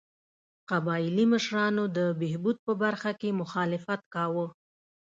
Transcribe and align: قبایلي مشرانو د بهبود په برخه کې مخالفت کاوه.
قبایلي 0.69 1.25
مشرانو 1.33 1.83
د 1.97 1.99
بهبود 2.19 2.57
په 2.65 2.73
برخه 2.83 3.11
کې 3.19 3.37
مخالفت 3.41 4.01
کاوه. 4.13 4.45